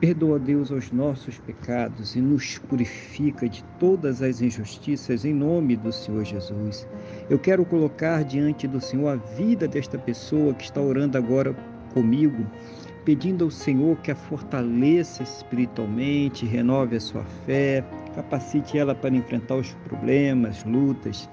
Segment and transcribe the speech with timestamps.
[0.00, 5.92] Perdoa, Deus, os nossos pecados e nos purifica de todas as injustiças em nome do
[5.92, 6.86] Senhor Jesus.
[7.30, 11.54] Eu quero colocar diante do Senhor a vida desta pessoa que está orando agora
[11.92, 12.44] comigo,
[13.04, 19.54] pedindo ao Senhor que a fortaleça espiritualmente, renove a sua fé, capacite ela para enfrentar
[19.54, 21.30] os problemas, lutas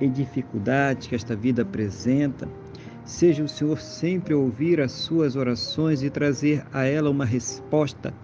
[0.00, 2.48] e dificuldades que esta vida apresenta.
[3.04, 8.14] Seja o Senhor sempre ouvir as suas orações e trazer a ela uma resposta,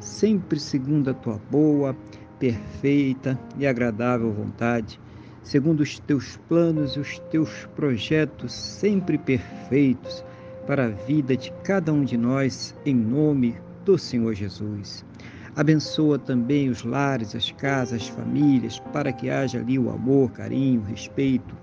[0.00, 1.94] sempre segundo a tua boa,
[2.38, 4.98] perfeita e agradável vontade,
[5.42, 10.24] segundo os teus planos e os teus projetos sempre perfeitos
[10.66, 15.04] para a vida de cada um de nós, em nome do Senhor Jesus.
[15.54, 20.82] Abençoa também os lares, as casas, as famílias, para que haja ali o amor, carinho,
[20.82, 21.54] respeito,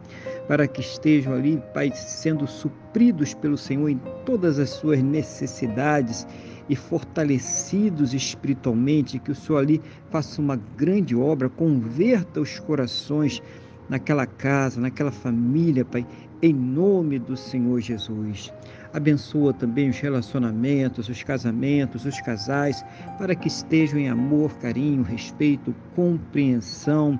[0.47, 6.27] para que estejam ali, Pai, sendo supridos pelo Senhor em todas as suas necessidades
[6.67, 13.41] e fortalecidos espiritualmente, que o Senhor ali faça uma grande obra, converta os corações
[13.89, 16.05] naquela casa, naquela família, Pai,
[16.41, 18.51] em nome do Senhor Jesus.
[18.93, 22.83] Abençoa também os relacionamentos, os casamentos, os casais,
[23.17, 27.19] para que estejam em amor, carinho, respeito, compreensão.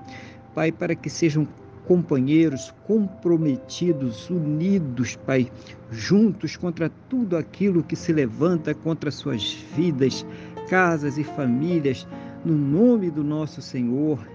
[0.53, 1.47] Pai, para que sejam
[1.91, 5.51] companheiros comprometidos, unidos, Pai,
[5.91, 10.25] juntos contra tudo aquilo que se levanta contra suas vidas,
[10.69, 12.07] casas e famílias,
[12.45, 14.25] no nome do nosso Senhor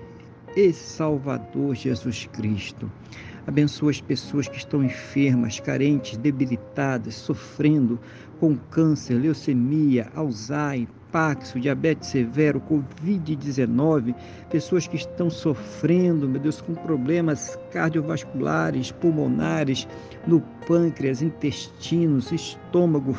[0.54, 2.92] e Salvador Jesus Cristo.
[3.46, 7.98] Abençoa as pessoas que estão enfermas, carentes, debilitadas, sofrendo
[8.38, 14.14] com câncer, leucemia, Alzheimer, Paxo, diabetes severo, Covid-19,
[14.50, 19.86] pessoas que estão sofrendo, meu Deus, com problemas cardiovasculares, pulmonares,
[20.26, 23.14] no pâncreas, intestinos, estômago,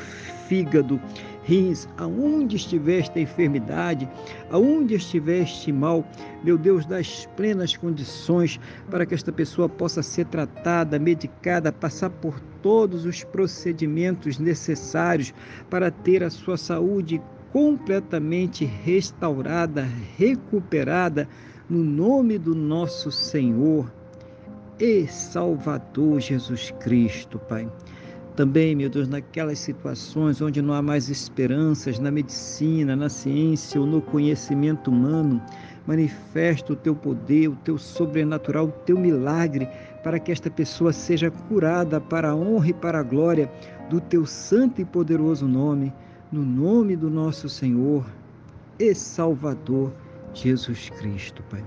[0.47, 0.99] fígado,
[1.47, 4.07] rins, aonde estiver esta enfermidade,
[4.51, 6.05] aonde estiver este mal,
[6.43, 8.59] meu Deus, dá as plenas condições
[8.91, 15.33] para que esta pessoa possa ser tratada, medicada, passar por todos os procedimentos necessários
[15.69, 17.21] para ter a sua saúde
[17.51, 19.87] completamente restaurada,
[20.17, 21.27] recuperada,
[21.69, 23.91] no nome do nosso Senhor
[24.79, 27.69] e Salvador Jesus Cristo, Pai.
[28.35, 33.87] Também, meu Deus, naquelas situações onde não há mais esperanças na medicina, na ciência ou
[33.87, 35.41] no conhecimento humano,
[35.87, 39.67] manifesta o teu poder, o teu sobrenatural, o teu milagre,
[40.03, 43.51] para que esta pessoa seja curada para a honra e para a glória
[43.89, 45.91] do teu santo e poderoso nome,
[46.31, 48.05] no nome do nosso Senhor
[48.79, 49.93] e Salvador
[50.33, 51.63] Jesus Cristo, Pai.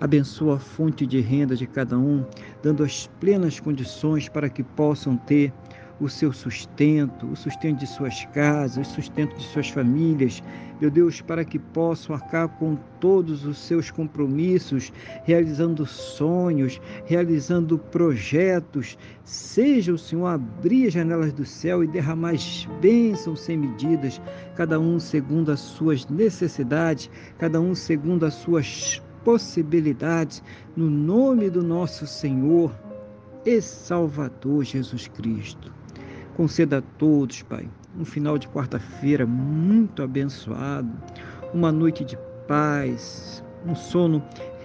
[0.00, 2.24] Abençoa a fonte de renda de cada um,
[2.62, 5.52] dando as plenas condições para que possam ter
[6.00, 10.42] o seu sustento, o sustento de suas casas, o sustento de suas famílias,
[10.80, 14.92] meu Deus, para que possam arcar com todos os seus compromissos,
[15.24, 18.98] realizando sonhos, realizando projetos.
[19.22, 22.34] Seja o Senhor abrir as janelas do céu e derramar
[22.80, 24.20] bênçãos sem medidas,
[24.56, 27.08] cada um segundo as suas necessidades,
[27.38, 30.42] cada um segundo as suas possibilidades,
[30.76, 32.74] no nome do nosso Senhor
[33.46, 35.83] e Salvador Jesus Cristo.
[36.36, 40.90] Conceda a todos, Pai, um final de quarta-feira muito abençoado,
[41.52, 44.20] uma noite de paz, um sono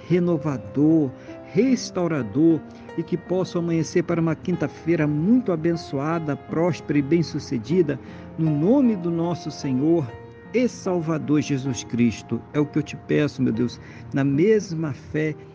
[0.08, 1.12] renovador,
[1.54, 2.60] restaurador
[2.98, 8.00] e que possa amanhecer para uma quinta-feira muito abençoada, próspera e bem-sucedida,
[8.36, 10.12] no nome do nosso Senhor
[10.52, 12.42] e Salvador Jesus Cristo.
[12.52, 13.80] É o que eu te peço, meu Deus,
[14.12, 15.36] na mesma fé